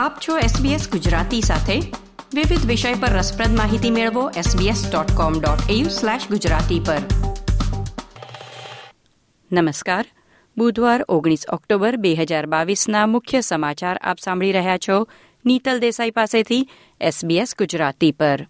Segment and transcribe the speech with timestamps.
[0.00, 1.80] આપ છો SBS ગુજરાતી સાથે.
[2.34, 6.96] વિવિધ વિષય પર રસપ્રદ માહિતી મેળવો sbs.com.au/gujarati પર.
[9.52, 10.04] નમસ્કાર.
[10.58, 15.08] બુધવાર ઓગણીસ ઓક્ટોબર બે હજાર બાવીસના મુખ્ય સમાચાર આપ સાંભળી રહ્યા છો
[15.46, 16.68] નીતલ દેસાઈ પાસેથી
[17.06, 18.46] SBS ગુજરાતી પર.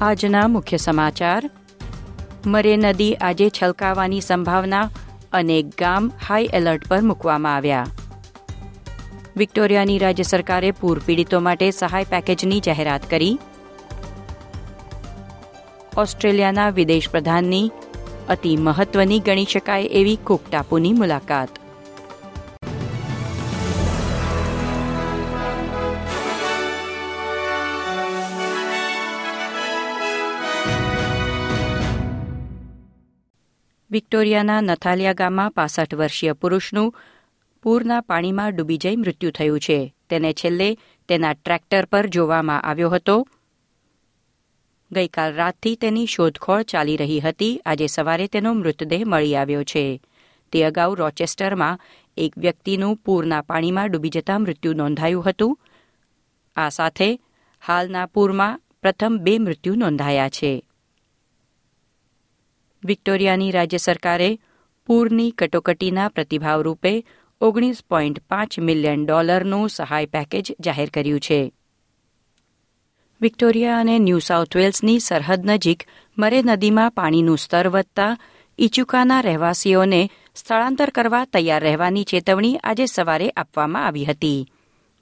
[0.00, 1.50] આજના મુખ્ય સમાચાર.
[2.46, 4.90] મરે નદી આજે છલકાવાની સંભાવના
[5.32, 7.86] અનેક ગામ હાઈ એલર્ટ પર મૂકવામાં આવ્યા.
[9.36, 13.38] વિક્ટોરિયાની રાજ્ય સરકારે પૂર પીડિતો માટે સહાય પેકેજની જાહેરાત કરી.
[15.96, 17.70] ઓસ્ટ્રેલિયાના વિદેશ પ્રધાનની
[18.28, 21.65] અતિ મહત્વની ગણી શકાય એવી કુક ટાપુની મુલાકાત.
[33.90, 36.94] વિક્ટોરિયાના નથાલિયા ગામમાં પાસઠ વર્ષીય પુરુષનું
[37.62, 39.94] પૂરના પાણીમાં ડૂબી જઈ મૃત્યુ થયું છે.
[40.10, 40.76] તેને છેલ્લે
[41.08, 43.28] તેના ટ્રેક્ટર પર જોવામાં આવ્યો હતો.
[44.92, 47.62] ગઈકાલ રાતથી તેની શોધખોળ ચાલી રહી હતી.
[47.66, 50.02] આજે સવારે તેનો મૃતદેહ મળી આવ્યો છે.
[50.52, 51.80] તે અગાઉ રોચેસ્ટરમાં
[52.16, 55.58] એક વ્યક્તિનું પૂરના પાણીમાં ડૂબી જતા મૃત્યુ નોંધાયું હતું.
[56.56, 57.20] આ સાથે
[57.66, 60.65] હાલના પૂરમાં પ્રથમ બે મૃત્યુ નોંધાયા છે.
[62.86, 64.38] વિક્ટોરિયાની રાજ્ય સરકારે
[64.86, 67.06] પૂરની કટોકટીના પ્રતિભાવ રૂપે
[67.40, 71.52] ઓગણીસ પોઈન્ટ પાંચ મિલિયન ડોલરનું સહાય પેકેજ જાહેર કર્યું છે.
[73.20, 75.82] વિક્ટોરિયા અને ન્યૂ સાઉથ વેલ્સની સરહદ નજીક
[76.18, 78.18] મરે નદીમાં પાણીનું સ્તર વધતા
[78.58, 84.52] ઇચુકાના રહેવાસીઓને સ્થળાંતર કરવા તૈયાર રહેવાની ચેતવણી આજે સવારે આપવામાં આવી હતી.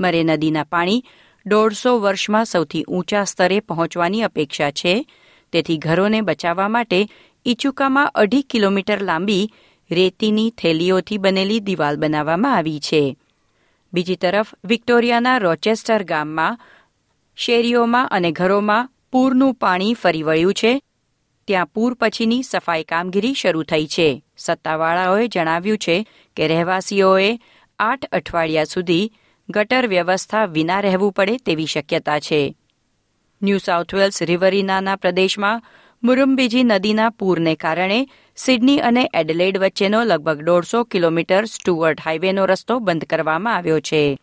[0.00, 1.04] મરે નદીના પાણી
[1.46, 5.06] દોઢસો વર્ષમાં સૌથી ઊંચા સ્તરે પહોંચવાની અપેક્ષા છે.
[5.52, 7.08] તેથી ઘરોને બચાવવા માટે
[7.44, 9.52] ઇચુકામાં અઢી કિલોમીટર લાંબી
[9.90, 13.16] રેતીની થેલીઓથી બનેલી દિવાલ બનાવવામાં આવી છે.
[13.92, 16.60] બીજી તરફ વિક્ટોરિયાના રોચેસ્ટર ગામમાં,
[17.36, 20.82] શેરીઓમાં અને ઘરોમાં પૂરનું પાણી ફરી વળ્યું છે.
[21.46, 24.24] ત્યાં પૂર પછીની સફાઈ કામગીરી શરૂ થઈ છે.
[24.36, 27.38] સત્તાવાળાઓએ જણાવ્યું છે કે રહેવાસીઓએ
[27.78, 29.12] આઠ અઠવાડિયા સુધી
[29.50, 32.56] ગટર વ્યવસ્થા વિના રહેવું પડે તેવી શક્યતા છે.
[33.42, 35.62] ન્યૂ સાઉથ વેલ્સ રિવરીનાના પ્રદેશમાં
[36.02, 38.06] મુરુમ્બીજી નદીના પૂરને કારણે
[38.36, 44.18] સિડની અને એડલેડ વચ્ચેનો લગભગ દોઢસો કિલોમીટર સ્ટુઅર્ટ હાઇવેનો રસ્તો બંધ કરવામાં આવ્યો છે.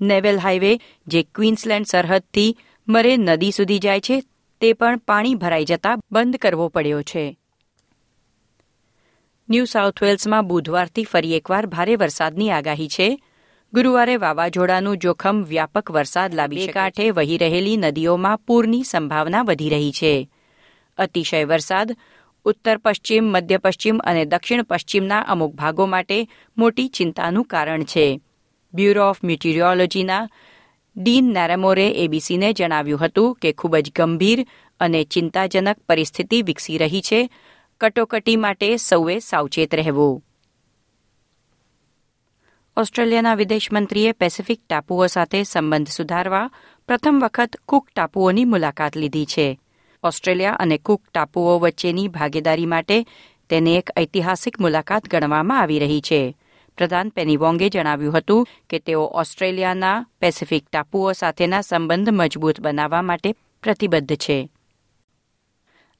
[0.00, 2.56] નેવેલ હાઇવે જે ક્વીન્સલેન્ડ સરહદથી
[2.88, 4.20] મરે નદી સુધી જાય છે
[4.60, 7.38] તે પણ પાણી ભરાઈ જતા બંધ કરવો પડ્યો છે.
[9.50, 13.18] ન્યૂ સાઉથ વેલ્સમાં બુધવારથી ફરી એકવાર ભારે વરસાદની આગાહી છે.
[13.72, 20.28] ગુરુવારે વાવાઝોડાનું જોખમ વ્યાપક વરસાદ લાવી કાંઠે વહી રહેલી નદીઓમાં પૂરની સંભાવના વધી રહી છે.
[20.98, 21.96] અતિશય વરસાદ
[22.44, 26.28] ઉત્તર પશ્ચિમ મધ્ય પશ્ચિમ અને દક્ષિણ પશ્ચિમના અમુક ભાગો માટે
[26.58, 28.20] મોટી ચિંતાનું કારણ છે.
[28.74, 30.28] બ્યુરો ઓફ મ્યુટિરિયોલોજીના
[30.96, 34.46] ડીન નેરેમોરે એબીસીને જણાવ્યું હતું કે ખૂબ જ ગંભીર
[34.80, 37.30] અને ચિંતાજનક પરિસ્થિતિ વિકસી રહી છે.
[37.80, 40.24] કટોકટી માટે સૌએ સાવચેત રહેવું.
[42.76, 46.50] ઓસ્ટ્રેલિયાના વિદેશમંત્રીએ પેસિફિક ટાપુઓ સાથે સંબંધ સુધારવા
[46.86, 49.60] પ્રથમ વખત કુક ટાપુઓની મુલાકાત લીધી છે.
[50.02, 53.06] ઓસ્ટ્રેલિયા અને કુક ટાપુઓ વચ્ચેની ભાગીદારી માટે
[53.50, 56.36] તેને એક ઐતિહાસિક મુલાકાત ગણવામાં આવી રહી છે.
[56.76, 64.16] પ્રધાન પેનીવોંગે જણાવ્યું હતું કે તેઓ ઓસ્ટ્રેલિયાના પેસિફિક ટાપુઓ સાથેના સંબંધ મજબૂત બનાવવા માટે પ્રતિબદ્ધ
[64.16, 64.50] છે.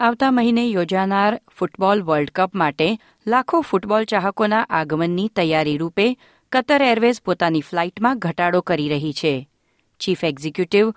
[0.00, 6.16] આવતા મહિને યોજાનાર ફૂટબોલ વર્લ્ડ કપ માટે લાખો ફૂટબોલ ચાહકોના આગમનની તૈયારી રૂપે
[6.52, 9.48] કતર એરવેઝ પોતાની ફ્લાઇટમાં ઘટાડો કરી રહી છે.
[10.00, 10.94] ચીફ એક્ઝિક્યુટિવ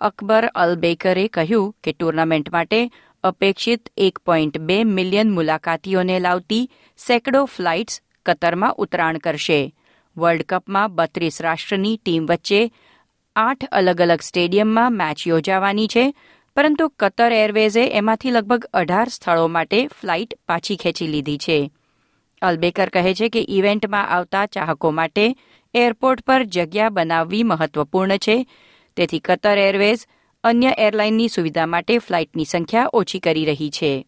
[0.00, 2.80] અકબર અલ બેકરે કહ્યું કે ટુર્નામેન્ટ માટે
[3.24, 6.68] અપેક્ષિત એક પોઈન્ટ બે મિલિયન મુલાકાતીઓને લાવતી
[6.98, 9.60] સેંકડો ફ્લાઇટ્સ કતરમાં ઉતરાણ કરશે.
[10.16, 12.60] વર્લ્ડ કપમાં બત્રીસ રાષ્ટ્રની ટીમ વચ્ચે
[13.36, 16.04] આઠ અલગ અલગ સ્ટેડિયમમાં મેચ યોજાવાની છે,
[16.56, 21.58] પરંતુ કતર એરવેઝે એમાંથી લગભગ અઢાર સ્થળો માટે ફ્લાઇટ પાછી ખેંચી લીધી છે.
[22.42, 25.26] અલબેકર કહે છે કે ઇવેન્ટમાં આવતા ચાહકો માટે
[25.74, 28.36] એરપોર્ટ પર જગ્યા બનાવવી મહત્વપૂર્ણ છે
[28.96, 30.06] તેથી કતર એરવેઝ
[30.44, 34.06] અન્ય એરલાઇનની સુવિધા માટે ફ્લાઇટની સંખ્યા ઓછી કરી રહી છે.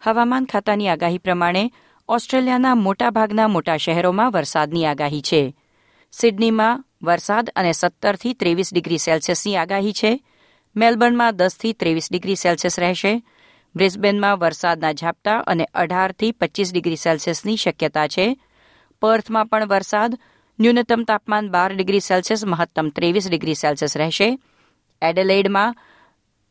[0.00, 1.70] હવામાન ખાતાની આગાહી પ્રમાણે
[2.08, 5.56] ઓસ્ટ્રેલિયાના મોટાભાગના મોટા શહેરોમાં વરસાદની આગાહી છે.
[6.12, 10.20] સિડનીમાં વરસાદ અને સત્તરથી ત્રેવીસ ડિગ્રી સેલ્સિયસની આગાહી છે.
[10.76, 13.22] મેલબર્નમાં દસથી ત્રેવીસ ડિગ્રી સેલ્સિયસ રહેશે.
[13.76, 18.36] બ્રિસ્બેનમાં વરસાદના ઝાપટા અને અઢારથી પચીસ ડિગ્રી સેલ્સિયસની શક્યતા છે.
[19.02, 20.18] પર્થમાં પણ વરસાદ
[20.60, 24.38] ન્યૂનતમ તાપમાન બાર ડિગ્રી સેલ્સિયસ, મહત્તમ ત્રેવીસ ડિગ્રી સેલ્સિયસ રહેશે.
[25.02, 25.76] એડેલેઇડમાં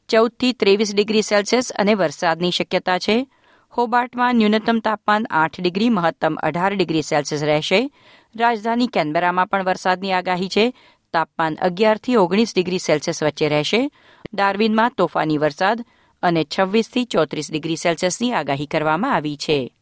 [0.09, 3.27] ચૌદથી ત્રેવીસ ડિગ્રી સેલ્સિયસ અને વરસાદની શક્યતા છે.
[3.69, 7.91] હોબાર્ટમાં ન્યૂનતમ તાપમાન આઠ ડિગ્રી, મહત્તમ અઢાર ડિગ્રી સેલ્સિયસ રહેશે.
[8.35, 10.73] રાજધાની કેનબેરામાં પણ વરસાદની આગાહી છે.
[11.13, 13.91] તાપમાન અગિયારથી ઓગણીસ ડિગ્રી સેલ્સિયસ વચ્ચે રહેશે.
[14.33, 15.85] ડાર્વિનમાં તોફાની વરસાદ
[16.23, 19.75] અને છવ્વીસથી ચોત્રીસ ડિગ્રી સેલ્સિયસની આગાહી કરવામાં આવી છે.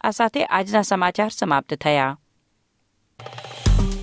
[0.00, 2.18] આ સાથે આજના સમાચાર સમાપ્ત થયા.